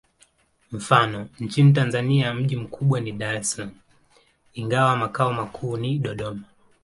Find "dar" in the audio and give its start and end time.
3.11-3.35